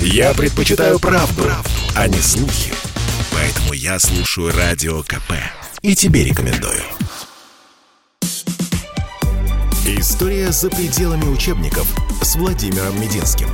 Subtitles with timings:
[0.00, 2.72] Я предпочитаю правду, правду, а не слухи.
[3.32, 5.32] Поэтому я слушаю Радио КП.
[5.82, 6.82] И тебе рекомендую.
[9.86, 11.86] История за пределами учебников
[12.22, 13.48] с Владимиром Мединским.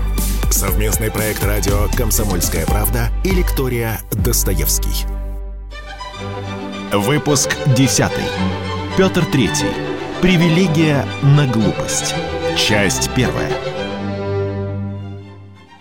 [0.50, 5.06] Совместный проект радио «Комсомольская правда» и лектория «Достоевский».
[6.93, 8.11] Выпуск 10.
[8.97, 9.72] Петр Третий.
[10.21, 12.15] Привилегия на глупость.
[12.56, 13.51] Часть первая.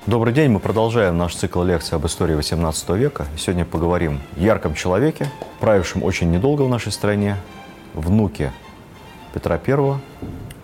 [0.07, 3.27] Добрый день, мы продолжаем наш цикл лекций об истории XVIII века.
[3.37, 5.29] Сегодня поговорим о ярком человеке,
[5.59, 7.37] правившем очень недолго в нашей стране,
[7.93, 8.51] внуке
[9.31, 9.99] Петра I,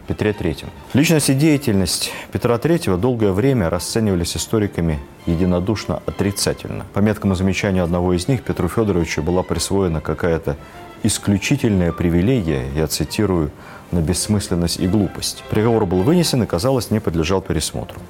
[0.07, 0.65] Петре III.
[0.95, 6.87] Личность и деятельность Петра III долгое время расценивались историками единодушно отрицательно.
[6.95, 10.57] По меткому замечанию одного из них, Петру Федоровичу была присвоена какая-то
[11.03, 13.51] исключительная привилегия, я цитирую,
[13.91, 15.43] на бессмысленность и глупость.
[15.51, 18.01] Приговор был вынесен и, казалось, не подлежал пересмотру.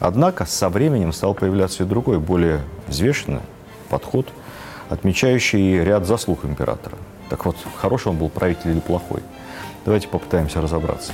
[0.00, 3.42] Однако со временем стал появляться и другой, более взвешенный
[3.90, 4.26] подход,
[4.88, 6.96] отмечающий ряд заслуг императора.
[7.28, 9.20] Так вот, хороший он был правитель или плохой?
[9.84, 11.12] Давайте попытаемся разобраться.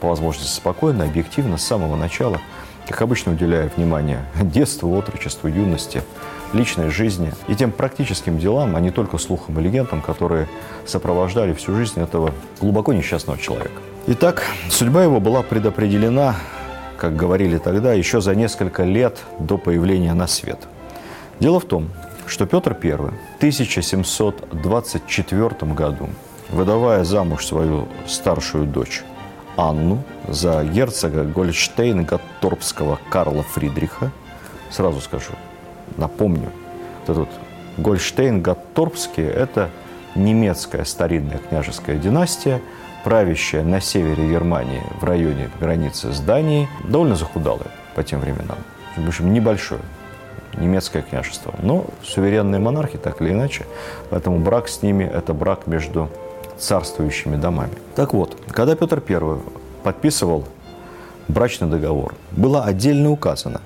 [0.00, 2.40] По возможности спокойно, объективно, с самого начала,
[2.88, 6.02] как обычно уделяя внимание детству, отрочеству, юности,
[6.52, 10.48] личной жизни и тем практическим делам, а не только слухам и легендам, которые
[10.86, 13.80] сопровождали всю жизнь этого глубоко несчастного человека.
[14.06, 16.36] Итак, судьба его была предопределена,
[16.96, 20.58] как говорили тогда, еще за несколько лет до появления на свет.
[21.40, 21.90] Дело в том,
[22.26, 26.08] что Петр I в 1724 году,
[26.50, 29.02] выдавая замуж свою старшую дочь
[29.56, 34.10] Анну за герцога Гольштейн-Гатторпского Карла Фридриха,
[34.70, 35.32] сразу скажу,
[35.96, 36.50] напомню,
[37.06, 37.28] вот этот
[37.78, 39.70] Гольштейн-Гатторпский– это
[40.14, 42.60] немецкая старинная княжеская династия,
[43.04, 48.58] правящая на севере Германии в районе границы с Данией, довольно захудалая по тем временам.
[48.96, 49.80] В общем, небольшое
[50.58, 51.54] немецкое княжество.
[51.62, 53.66] Но суверенные монархи, так или иначе,
[54.10, 56.10] поэтому брак с ними– это брак между
[56.58, 57.72] царствующими домами.
[57.94, 59.38] Так вот, когда Петр I
[59.82, 60.46] подписывал
[61.28, 63.62] брачный договор, было отдельно указано,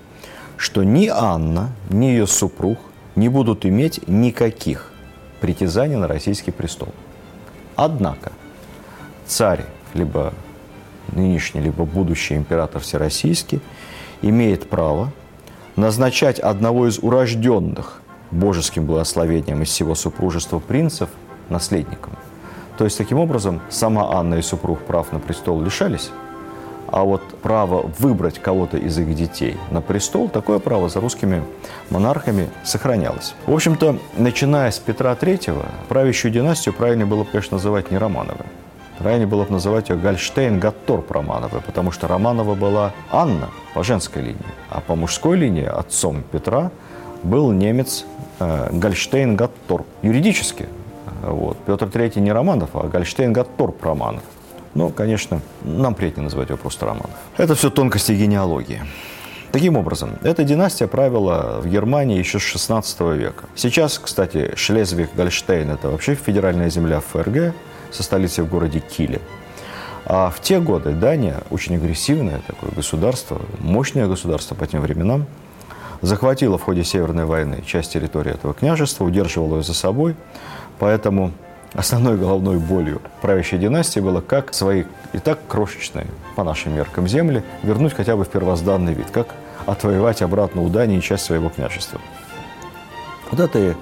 [0.56, 2.78] что ни Анна, ни ее супруг
[3.16, 4.92] не будут иметь никаких
[5.40, 6.88] притязаний на российский престол.
[7.74, 8.32] Однако
[9.26, 9.64] царь,
[9.94, 10.32] либо
[11.12, 13.60] нынешний, либо будущий император всероссийский,
[14.22, 15.12] имеет право
[15.76, 18.00] назначать одного из урожденных
[18.30, 21.10] божеским благословением из всего супружества принцев
[21.48, 22.14] наследником.
[22.78, 26.10] То есть, таким образом, сама Анна и супруг прав на престол лишались,
[26.88, 31.42] а вот право выбрать кого-то из их детей на престол, такое право за русскими
[31.90, 33.34] монархами сохранялось.
[33.46, 38.44] В общем-то, начиная с Петра III, правящую династию правильно было бы, конечно, называть не Романовы.
[38.98, 44.22] Правильно было бы называть ее Гольштейн Гатторп Романовы, потому что Романова была Анна по женской
[44.22, 46.70] линии, а по мужской линии отцом Петра
[47.22, 48.04] был немец
[48.40, 49.86] э, Гольштейн Гатторп.
[50.02, 50.66] Юридически
[51.22, 51.56] вот.
[51.66, 54.22] Петр III не Романов, а Гольштейн Гатторп Романов.
[54.74, 57.16] Но, конечно, нам приятнее называть его просто Романов.
[57.36, 58.82] Это все тонкости генеалогии.
[59.52, 63.44] Таким образом, эта династия правила в Германии еще с 16 века.
[63.54, 67.54] Сейчас, кстати, Шлезвиг-Гольштейн– это вообще федеральная земля ФРГ
[67.90, 69.20] со столицей в городе Киле.
[70.04, 75.26] А в те годы Дания, очень агрессивное такое государство, мощное государство по тем временам,
[76.00, 80.14] захватила в ходе Северной войны часть территории этого княжества, удерживала ее за собой,
[80.78, 81.32] Поэтому
[81.74, 87.42] основной головной болью правящей династии было, как свои и так крошечные, по нашим меркам, земли
[87.62, 89.28] вернуть хотя бы в первозданный вид, как
[89.64, 92.00] отвоевать обратно у Дании часть своего княжества.
[93.30, 93.72] Вот это и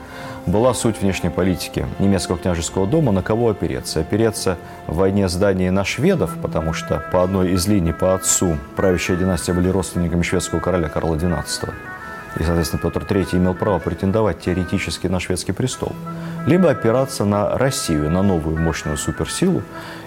[0.46, 4.00] была суть внешней политики немецкого княжеского дома, на кого опереться.
[4.00, 8.58] Опереться в войне с Данией на шведов, потому что по одной из линий по отцу
[8.76, 11.72] правящая династия были родственниками шведского короля Карла XII.
[12.38, 15.92] И, соответственно, Петр III имел право претендовать теоретически на шведский престол
[16.46, 19.62] либо опираться на Россию, на новую мощную суперсилу,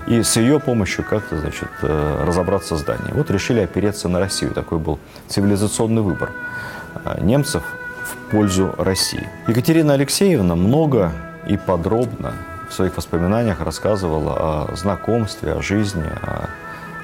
[0.08, 3.14] и с ее помощью как-то, значит, э, разобраться с Данией.
[3.14, 4.52] Вот решили опереться на Россию.
[4.52, 6.32] Такой был цивилизационный выбор
[7.04, 7.64] э, немцев
[8.08, 9.28] в пользу России.
[9.48, 11.12] Екатерина Алексеевна много
[11.48, 12.34] и подробно
[12.70, 16.50] в своих воспоминаниях рассказывала о знакомстве, о жизни, о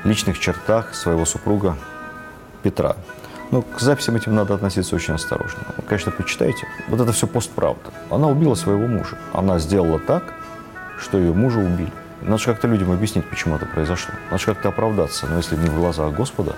[0.03, 1.77] личных чертах своего супруга
[2.61, 2.95] Петра.
[3.51, 5.59] Но ну, к записям этим надо относиться очень осторожно.
[5.77, 6.65] Вы, конечно, почитайте.
[6.87, 7.91] Вот это все постправда.
[8.09, 9.17] Она убила своего мужа.
[9.31, 10.33] Она сделала так,
[10.97, 11.91] что ее мужа убили.
[12.21, 14.13] Надо же как-то людям объяснить, почему это произошло.
[14.31, 15.27] Надо же как-то оправдаться.
[15.27, 16.55] Но если не в глазах Господа,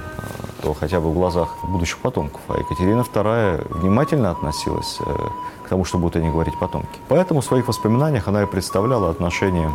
[0.66, 2.42] э, то хотя бы в глазах будущих потомков.
[2.48, 5.16] А Екатерина II внимательно относилась э,
[5.64, 7.00] к тому, что будут они говорить потомки.
[7.08, 9.72] Поэтому в своих воспоминаниях она и представляла отношения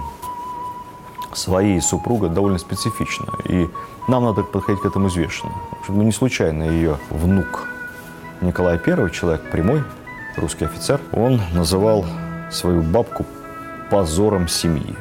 [1.33, 3.27] своей супруга довольно специфично.
[3.45, 3.71] И
[4.09, 5.53] нам надо подходить к этому взвешенно.
[5.89, 7.69] Ну, не случайно ее внук
[8.41, 9.85] Николай I, человек прямой,
[10.37, 12.05] русский офицер, он называл
[12.51, 13.25] свою бабку
[13.91, 14.97] позором семьи.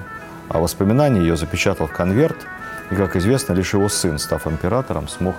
[0.49, 2.37] А воспоминания ее запечатал в конверт,
[2.91, 5.35] и, как известно, лишь его сын, став императором, смог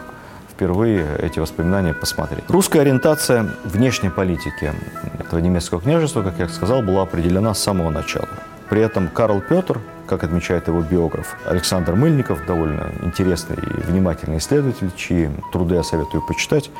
[0.60, 2.44] впервые эти воспоминания посмотреть.
[2.48, 4.74] Русская ориентация внешней политики
[5.18, 8.28] этого немецкого княжества, как я сказал, была определена с самого начала.
[8.68, 14.90] При этом Карл Петр, как отмечает его биограф Александр Мыльников, довольно интересный и внимательный исследователь,
[14.94, 16.70] чьи труды я советую почитать,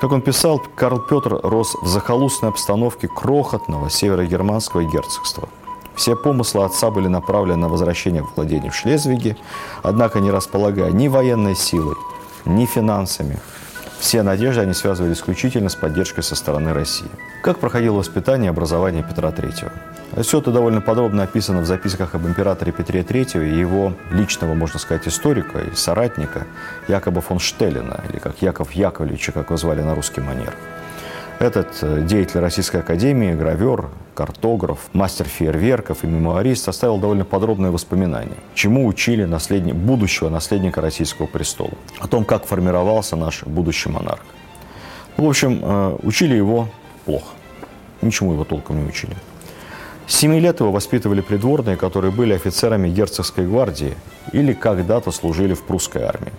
[0.00, 5.50] как он писал, Карл Петр рос в захолустной обстановке крохотного северогерманского герцогства.
[5.94, 9.36] Все помыслы отца были направлены на возвращение владений в Шлезвиге,
[9.82, 11.96] однако не располагая ни военной силой,
[12.44, 13.38] ни финансами,
[14.02, 17.08] все надежды они связывали исключительно с поддержкой со стороны России.
[17.40, 19.70] Как проходило воспитание и образование Петра III?
[20.22, 24.80] Все это довольно подробно описано в записках об императоре Петре III и его личного, можно
[24.80, 26.48] сказать, историка и соратника
[26.88, 30.52] Якоба фон Штеллина, или как Яков Яковлевича, как его звали на русский манер.
[31.42, 38.36] Этот э, деятель Российской Академии, гравер, картограф, мастер фейерверков и мемуарист оставил довольно подробные воспоминания,
[38.54, 44.22] чему учили наследник, будущего наследника российского престола, о том, как формировался наш будущий монарх.
[45.16, 46.68] В общем, э, учили его
[47.06, 47.34] плохо.
[48.02, 49.16] Ничему его толком не учили.
[50.06, 53.96] С семи лет его воспитывали придворные, которые были офицерами герцогской гвардии
[54.32, 56.32] или когда-то служили в прусской армии.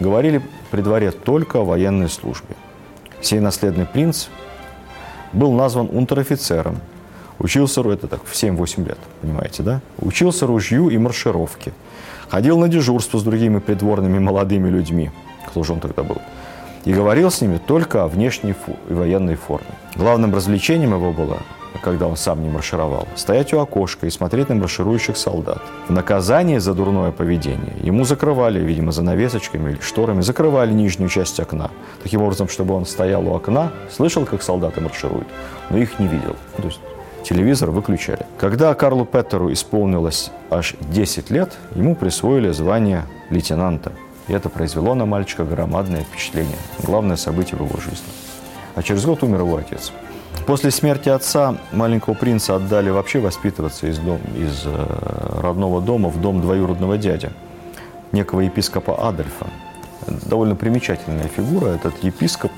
[0.00, 0.42] Говорили
[0.72, 2.56] при дворе только о военной службе–
[3.22, 4.26] Сей наследный принц
[5.32, 6.80] был назван унтер-офицером.
[7.38, 9.80] Учился, это так, в 7-8 лет, понимаете, да?
[9.98, 11.72] Учился ружью и маршировке.
[12.28, 15.10] Ходил на дежурство с другими придворными молодыми людьми.
[15.48, 16.18] Кто же он тогда был?
[16.84, 18.54] И говорил с ними только о внешней
[18.88, 19.70] и военной форме.
[19.94, 21.38] Главным развлечением его было
[21.82, 25.60] когда он сам не маршировал, стоять у окошка и смотреть на марширующих солдат.
[25.88, 31.70] В наказание за дурное поведение ему закрывали, видимо, занавесочками или шторами, закрывали нижнюю часть окна.
[32.02, 35.26] Таким образом, чтобы он стоял у окна, слышал, как солдаты маршируют,
[35.70, 36.36] но их не видел.
[36.56, 36.80] То есть
[37.24, 38.26] телевизор выключали.
[38.38, 43.92] Когда Карлу Петеру исполнилось аж 10 лет, ему присвоили звание лейтенанта.
[44.28, 46.56] И это произвело на мальчика громадное впечатление.
[46.82, 48.06] Главное событие в его жизни.
[48.74, 49.92] А через год умер его отец.
[50.46, 56.20] После смерти отца маленького принца отдали вообще воспитываться из, дом, из э, родного дома в
[56.20, 57.30] дом двоюродного дяди,
[58.10, 59.46] некого епископа Адольфа.
[60.06, 61.68] Довольно примечательная фигура.
[61.68, 62.50] Этот епископ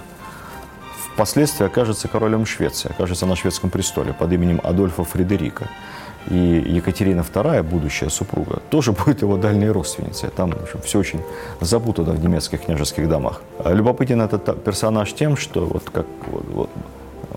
[1.12, 5.68] впоследствии окажется королем Швеции, окажется на шведском престоле под именем Адольфа Фредерика.
[6.30, 10.30] И Екатерина II, будущая супруга, тоже будет его дальней родственницей.
[10.30, 11.20] Там в общем, все очень
[11.60, 13.42] запутано в немецких княжеских домах.
[13.62, 16.70] Любопытен этот персонаж тем, что вот как вот, вот,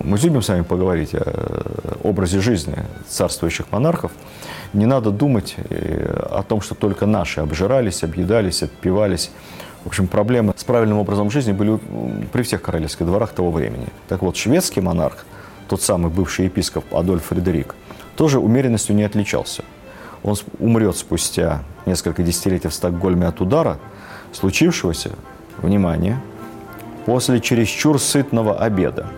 [0.04, 2.76] мы любим с вами поговорить о образе жизни
[3.08, 4.12] царствующих монархов.
[4.74, 9.32] Не надо думать э, о том, что только наши обжирались, объедались, отпивались.
[9.84, 11.80] В общем, проблемы с правильным образом жизни были
[12.32, 13.88] при всех королевских дворах того времени.
[14.08, 15.26] Так вот, шведский монарх,
[15.68, 17.76] тот самый бывший епископ Адольф Фредерик,
[18.16, 19.64] тоже умеренностью не отличался.
[20.24, 23.80] Он умрет спустя несколько десятилетий в Стокгольме от удара,
[24.34, 25.12] случившегося,
[25.58, 26.20] внимание,
[27.06, 29.08] после чересчур сытного обеда–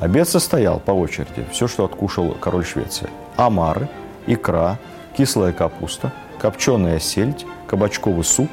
[0.00, 3.10] Обед состоял по очереди, все, что откушал король Швеции.
[3.36, 3.88] Омары,
[4.26, 4.78] икра,
[5.16, 8.48] кислая капуста, копченая сельдь, кабачковый суп,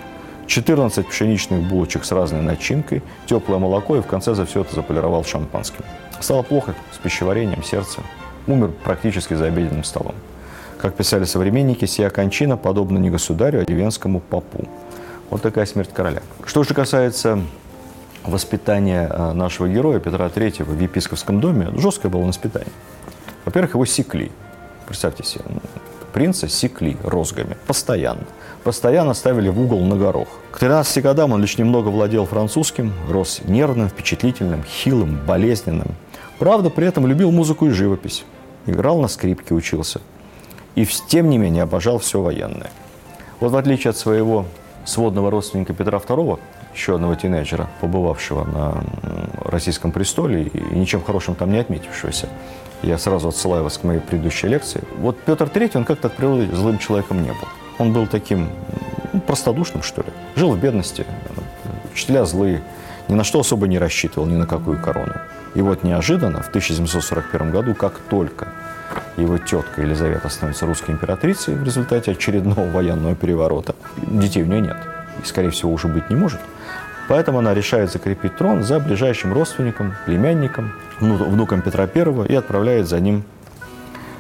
[0.48, 5.24] 14 пшеничных булочек с разной начинкой, теплое молоко и в конце за все это заполировал
[5.24, 5.84] шампанским.
[6.20, 8.04] Стало плохо с пищеварением, сердцем.
[8.48, 10.16] Умер практически за обеденным столом.
[10.80, 14.68] Как писали современники, сия кончина подобна не государю, а деревенскому попу.
[15.30, 16.22] Вот такая смерть короля.
[16.46, 17.42] Что же касается
[18.28, 22.72] воспитание э, нашего героя Петра III в епископском доме, жесткое было воспитание.
[23.46, 24.32] Во-первых, его секли.
[24.88, 25.46] Представьте себе,
[26.14, 27.58] принца секли розгами.
[27.68, 28.24] Постоянно.
[28.64, 30.28] Постоянно ставили в угол на горох.
[30.52, 35.90] К 13 годам он лишь немного владел французским, рос нервным, впечатлительным, хилым, болезненным.
[36.40, 38.24] Правда, при этом любил музыку и живопись.
[38.66, 40.02] Играл на скрипке, учился.
[40.76, 42.72] И тем не менее обожал все военное.
[43.40, 44.46] Вот в отличие от своего
[44.86, 46.40] сводного родственника Петра II,
[46.76, 48.84] еще одного тинейджера, побывавшего на
[49.46, 52.28] российском престоле и ничем хорошим там не отметившегося.
[52.84, 54.82] Я сразу отсылаю вас к моей предыдущей лекции.
[54.98, 57.48] Вот Петр III, он как-то от природы злым человеком не был.
[57.80, 58.50] Он был таким
[59.14, 60.10] ну, простодушным, что ли.
[60.36, 61.06] Жил в бедности,
[61.94, 62.62] учителя злые,
[63.08, 65.14] ни на что особо не рассчитывал, ни на какую корону.
[65.56, 68.50] И вот неожиданно, в 1741 году, как только
[69.16, 74.95] его тетка Елизавета становится русской императрицей в результате очередного военного переворота, детей у нее нет.
[75.22, 76.40] И, скорее всего, уже быть не может–
[77.08, 83.00] Поэтому она решает закрепить трон за ближайшим родственником, племянником, внуком Петра I и отправляет за
[83.00, 83.24] ним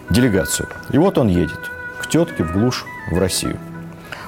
[0.10, 0.68] делегацию.
[0.92, 3.58] И вот он едет к тетке в глушь в Россию.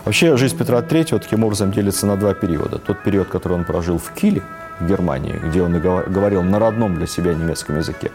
[0.05, 2.79] Вообще жизнь Петра III таким образом делится на два периода.
[2.79, 4.41] Тот период, который он прожил в Киле,
[4.79, 8.11] в Германии, где он говорил на родном для себя немецком языке.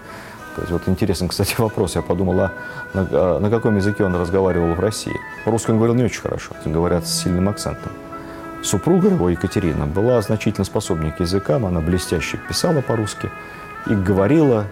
[0.56, 1.94] То есть вот интересный, кстати, вопрос.
[1.94, 2.52] Я подумал, а
[2.94, 5.14] на, а на каком языке он разговаривал в России?
[5.44, 7.92] По-русски он говорил не очень хорошо, говорят с сильным акцентом.
[8.62, 13.28] Супруга его, Екатерина, была значительно способнее к языкам, она блестяще писала по-русски
[13.86, 14.66] и говорила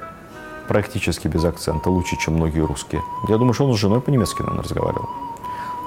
[0.68, 3.02] практически без акцента, лучше, чем многие русские.
[3.28, 5.09] Я думаю, что он с женой по-немецки, наверное, разговаривал.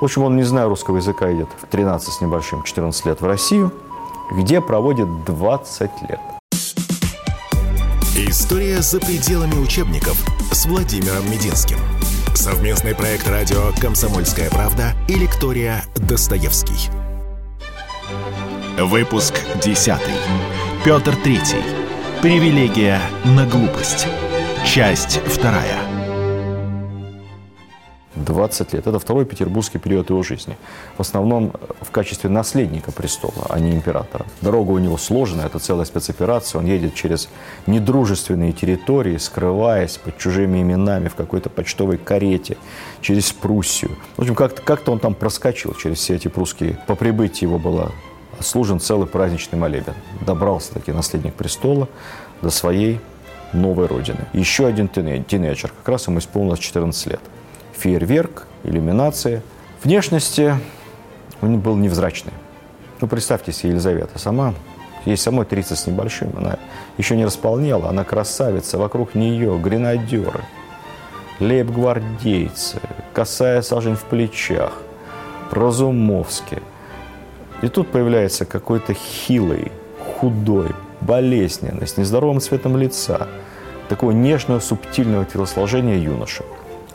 [0.02, 3.26] В общем, он, не зная русского языка, идет в 13 с небольшим, 14 лет в
[3.26, 3.72] Россию,
[4.34, 6.20] где проводит 20 лет.
[8.18, 10.18] История за пределами учебников
[10.52, 11.78] с Владимиром Мединским.
[12.36, 17.03] Совместный проект радио «Комсомольская правда» и лектория «Достоевский».
[18.78, 19.94] Выпуск 10.
[20.84, 21.62] Петр Третий.
[22.24, 24.08] Привилегия на глупость.
[24.66, 25.78] Часть вторая.
[28.16, 28.88] 20 лет.
[28.88, 30.58] Это второй петербургский период его жизни.
[30.98, 34.26] В основном в качестве наследника престола, а не императора.
[34.42, 36.58] Дорога у него сложная, это целая спецоперация.
[36.58, 37.30] Он едет через
[37.68, 42.58] недружественные территории, скрываясь под чужими именами в какой-то почтовой карете,
[43.02, 43.92] через Пруссию.
[44.18, 46.80] В общем, как-то как он там проскочил через все эти прусские.
[46.88, 47.92] По прибытии его было
[48.40, 49.94] служен целый праздничный молебен.
[50.22, 51.88] Добрался таки наследник престола
[52.42, 53.00] до своей
[53.54, 54.26] новой родины.
[54.34, 57.22] Еще один тинейджер, как раз ему исполнилось 14 лет
[57.74, 59.42] фейерверк, иллюминация.
[59.84, 60.56] Внешности
[61.42, 62.34] он был невзрачный.
[63.02, 64.54] Ну, представьте себе, Елизавета сама,
[65.06, 66.58] ей самой 30 с небольшим, она
[66.98, 70.46] еще не располнела, она красавица, вокруг нее гренадеры,
[71.40, 72.80] лейб-гвардейцы,
[73.14, 74.82] косая сажень в плечах,
[75.52, 76.60] Разумовский.
[77.64, 83.30] И тут появляется какой-то хилый, худой, болезненный, с нездоровым цветом лица,
[83.88, 86.44] такого нежного, субтильного телосложения юноша.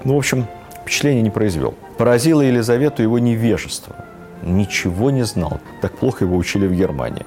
[0.05, 0.47] Ну, в общем,
[0.83, 1.75] впечатления не произвел.
[1.97, 3.97] Поразило Елизавету его невежество.
[4.43, 5.59] Ничего не знал.
[5.81, 7.25] Так плохо его учили в Германии.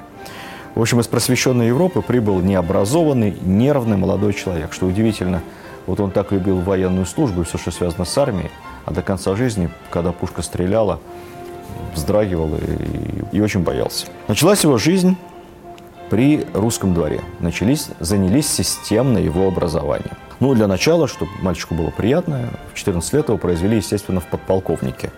[0.75, 4.71] В общем, из просвещенной Европы прибыл необразованный, нервный молодой человек.
[4.71, 5.41] Что удивительно,
[5.87, 8.51] вот он так любил военную службу и все, что связано с армией,
[8.85, 10.99] а до конца жизни, когда пушка стреляла,
[11.93, 14.07] вздрагивал и, и очень боялся.
[14.27, 15.17] Началась его жизнь
[16.09, 17.21] при русском дворе.
[17.39, 20.17] Начались, занялись системно его образованием.
[20.41, 25.11] Ну, для начала, чтобы мальчику было приятно, в 14 лет его произвели, естественно, в подполковнике.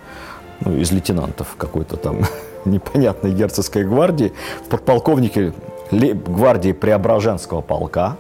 [0.60, 2.20] Ну, из лейтенантов какой-то там
[2.66, 4.34] непонятной герцогской гвардии.
[4.66, 5.54] В подполковнике
[5.92, 8.18] гвардии Преображенского полка,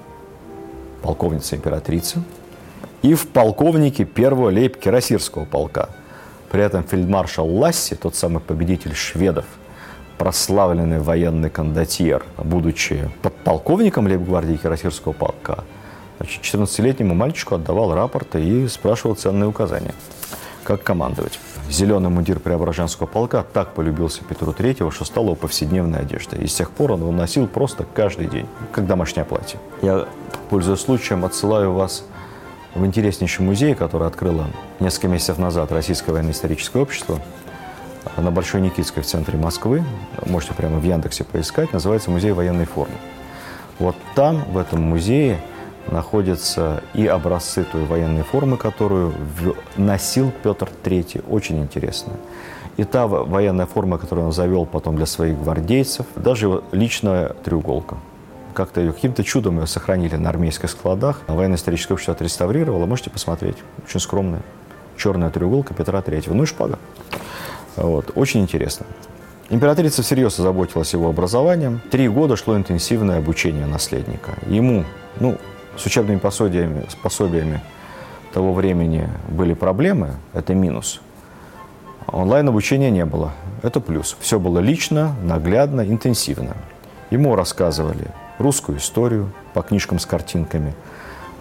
[1.01, 2.23] полковница императрицы,
[3.01, 5.89] и в полковнике первого лейб-кирасирского полка.
[6.53, 9.45] При этом фельдмаршал Ласси, тот самый победитель шведов,
[10.19, 15.63] прославленный военный кондотьер, будучи подполковником лейб-гвардии кирасирского полка,
[16.19, 19.95] Значит, 14-летнему мальчику отдавал рапорты и спрашивал ценные указания,
[20.63, 21.39] как командовать.
[21.71, 26.43] Зеленый мундир Преображенского полка так полюбился Петру Третьего, что стал его повседневной одеждой.
[26.43, 29.59] И с тех пор он его носил просто каждый день, как домашнее платье.
[29.81, 30.07] Я,
[30.51, 32.05] пользуясь случаем, отсылаю вас
[32.75, 34.45] в интереснейший музей, который открыло
[34.79, 37.19] несколько месяцев назад Российское военно-историческое общество
[38.17, 39.83] на Большой Никитской в центре Москвы.
[40.25, 41.71] Можете прямо в Яндексе поискать.
[41.73, 42.95] Называется «Музей военной формы».
[43.79, 45.39] Вот там, в этом музее,
[45.87, 49.13] находятся и образцы той военной формы, которую
[49.77, 51.25] носил Петр III.
[51.29, 52.13] Очень интересно.
[52.77, 57.97] И та военная форма, которую он завел потом для своих гвардейцев, даже его личная треуголка.
[58.53, 61.21] Как-то ее каким-то чудом ее сохранили на армейских складах.
[61.27, 62.85] Военно-историческое общество отреставрировало.
[62.85, 63.57] Можете посмотреть.
[63.85, 64.41] Очень скромная.
[64.97, 66.33] Черная треуголка Петра III.
[66.33, 66.79] Ну и шпага.
[67.75, 68.11] Вот.
[68.15, 68.85] Очень интересно.
[69.49, 71.81] Императрица всерьез озаботилась его образованием.
[71.91, 74.33] Три года шло интенсивное обучение наследника.
[74.47, 74.85] Ему,
[75.19, 75.37] ну,
[75.77, 77.61] с учебными пособиями, с пособиями
[78.33, 81.01] того времени были проблемы, это минус.
[82.07, 83.31] Онлайн-обучения не было,
[83.61, 84.17] это плюс.
[84.19, 86.55] Все было лично, наглядно, интенсивно.
[87.11, 88.07] Ему рассказывали
[88.39, 90.73] русскую историю по книжкам с картинками.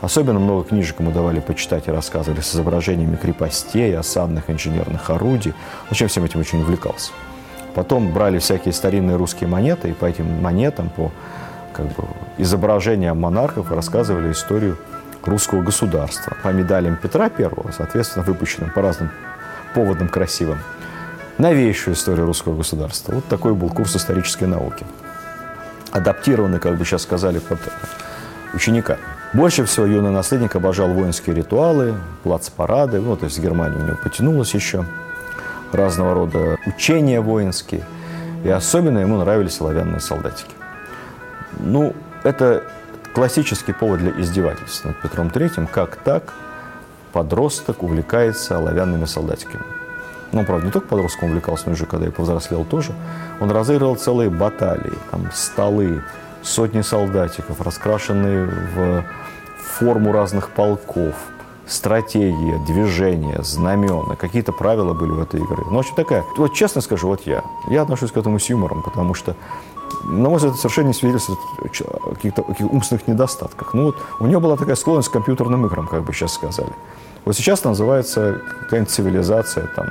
[0.00, 5.54] Особенно много книжек ему давали почитать и рассказывали с изображениями крепостей, осадных инженерных орудий.
[5.90, 7.12] Зачем всем этим очень увлекался.
[7.74, 11.10] Потом брали всякие старинные русские монеты, и по этим монетам, по
[11.72, 12.04] как бы,
[12.36, 14.76] изображения монархов рассказывали историю
[15.24, 16.36] русского государства.
[16.42, 19.10] По медалям Петра I, соответственно, выпущенным по разным
[19.74, 20.58] поводам красивым,
[21.38, 23.14] новейшую историю русского государства.
[23.14, 24.84] Вот такой был курс исторической науки.
[25.92, 27.60] Адаптированный, как бы сейчас сказали, под
[28.54, 28.96] ученика.
[29.32, 33.96] Больше всего юный наследник обожал воинские ритуалы, плац-парады, ну, то есть в Германии у него
[34.02, 34.84] потянулось еще
[35.72, 37.82] разного рода учения воинские.
[38.44, 40.50] И особенно ему нравились оловянные солдатики.
[41.60, 41.94] Ну,
[42.24, 42.64] это
[43.14, 45.66] классический повод для издевательств над Петром Третьим.
[45.66, 46.34] Как так
[47.12, 49.64] подросток увлекается оловянными солдатиками?
[50.32, 52.92] Ну, правда, не только подростком увлекался, но уже когда я повзрослел тоже.
[53.40, 56.02] Он разыгрывал целые баталии, там, столы,
[56.42, 59.04] сотни солдатиков, раскрашенные в
[59.58, 61.14] форму разных полков,
[61.66, 65.62] стратегия, движения, знамена, какие-то правила были в этой игре.
[65.66, 66.24] Ну, в общем, такая.
[66.36, 67.42] Вот честно скажу, вот я.
[67.68, 69.36] Я отношусь к этому с юмором, потому что,
[70.04, 73.74] на мой взгляд, это совершенно не свидетельствует о каких-то каких умственных недостатках.
[73.74, 76.72] Ну, вот у него была такая склонность к компьютерным играм, как бы сейчас сказали.
[77.24, 79.86] Вот сейчас называется какая-нибудь цивилизация, там,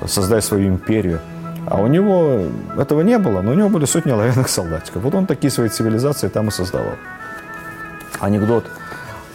[0.00, 1.20] ну, создай свою империю.
[1.66, 2.46] А у него
[2.78, 5.02] этого не было, но у него были сотни оловянных солдатиков.
[5.02, 6.94] Вот он такие свои цивилизации там и создавал.
[8.20, 8.64] Анекдот,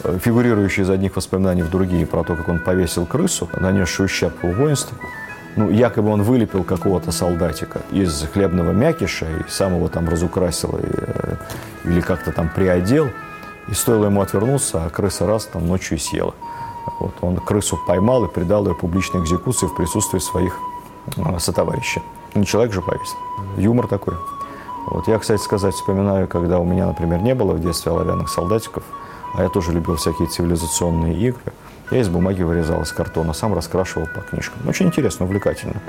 [0.02, 4.42] э, фигурирующий из одних воспоминаний в другие, про то, как он повесил крысу, нанесший ущерб
[4.42, 4.96] воинству.
[5.56, 10.86] Ну, якобы он вылепил какого-то солдатика из хлебного мякиша и сам его там разукрасил и,
[10.86, 11.36] э,
[11.84, 13.10] или как-то там приодел.
[13.68, 16.34] И стоило ему отвернуться, а крыса раз там ночью съела.
[17.00, 20.58] Вот, он крысу поймал и предал ее публичной экзекуции в присутствии своих
[21.16, 22.02] э, сотоварищей.
[22.34, 23.16] Не человек же повесил.
[23.56, 24.14] Юмор такой.
[24.86, 28.82] Вот я, кстати сказать, вспоминаю, когда у меня, например, не было в детстве оловянных солдатиков,
[29.34, 31.52] а я тоже любил всякие цивилизационные игры.
[31.90, 34.68] Я из бумаги вырезал, из картона, сам раскрашивал по книжкам.
[34.68, 35.80] Очень интересно, увлекательно.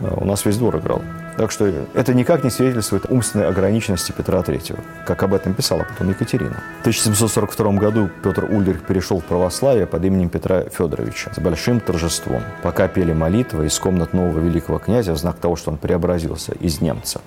[0.00, 1.02] Э, у нас весь двор играл.
[1.40, 6.10] Так что это никак не свидетельствует умственной ограниченности Петра III, как об этом писала потом
[6.10, 6.62] Екатерина.
[6.76, 12.42] В 1742 году Петр Ульрих перешел в православие под именем Петра Федоровича с большим торжеством.
[12.62, 16.82] Пока пели молитвы из комнат нового великого князя в знак того, что он преобразился из
[16.82, 17.22] немца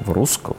[0.00, 0.58] в русского,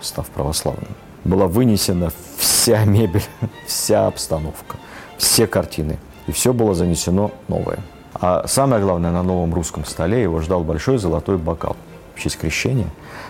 [0.00, 0.90] став православным,
[1.22, 3.22] была вынесена вся мебель,
[3.68, 4.76] вся обстановка,
[5.18, 5.98] все картины.
[6.26, 7.78] И все было занесено новое.
[8.14, 11.76] А самое главное, на новом русском столе его ждал большой золотой бокал
[12.18, 12.88] в честь крещения,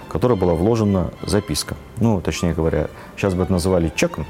[0.09, 1.77] в который была вложена записка.
[1.99, 4.27] Ну, точнее говоря, сейчас бы это называли чеком.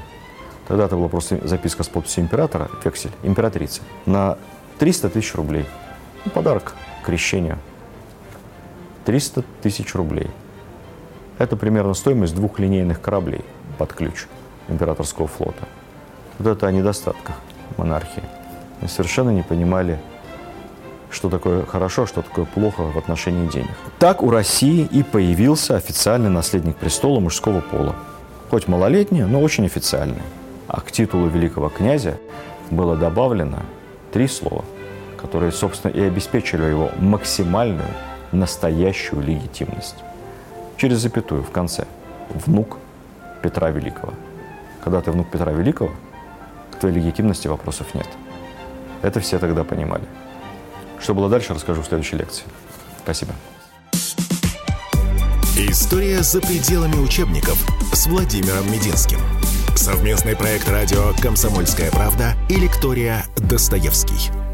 [0.67, 4.37] Тогда это была просто записка с подписью императора, вексель, императрицы, на
[4.77, 5.65] 300 тысяч рублей.
[6.25, 7.57] Ну, подарок крещению.
[9.05, 10.29] 300 тысяч рублей.
[11.37, 13.43] Это примерно стоимость двух линейных кораблей
[13.77, 14.27] под ключ
[14.67, 15.67] императорского флота.
[16.37, 17.35] Вот это о недостатках
[17.77, 18.23] монархии.
[18.81, 19.99] Мы совершенно не понимали,
[21.11, 23.71] что такое хорошо, что такое плохо в отношении денег.
[23.97, 27.95] Так у России и появился официальный наследник престола мужского пола.
[28.49, 30.21] Хоть малолетний, но очень официальный.
[30.67, 32.17] А к титулу великого князя
[32.69, 33.59] было добавлено
[34.11, 34.63] три слова,
[35.17, 37.89] которые, собственно, и обеспечили его максимальную
[38.31, 39.95] настоящую легитимность.
[40.77, 41.85] Через запятую в конце.
[42.29, 42.77] Внук
[43.41, 44.13] Петра Великого.
[44.83, 45.91] Когда ты внук Петра Великого,
[46.71, 48.07] к твоей легитимности вопросов нет.
[49.01, 50.03] Это все тогда понимали.
[51.01, 52.43] Что было дальше, расскажу в следующей лекции.
[53.03, 53.33] Спасибо.
[55.57, 57.57] История за пределами учебников
[57.93, 59.19] с Владимиром Мединским.
[59.75, 64.48] Совместный проект радио «Комсомольская правда» и лектория «Достоевский».